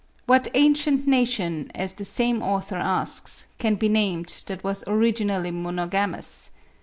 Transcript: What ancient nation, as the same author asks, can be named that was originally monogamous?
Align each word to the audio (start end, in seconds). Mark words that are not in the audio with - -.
What 0.25 0.47
ancient 0.55 1.05
nation, 1.05 1.69
as 1.75 1.93
the 1.93 2.05
same 2.05 2.41
author 2.41 2.77
asks, 2.77 3.49
can 3.59 3.75
be 3.75 3.87
named 3.87 4.45
that 4.47 4.63
was 4.63 4.83
originally 4.87 5.51
monogamous? 5.51 6.49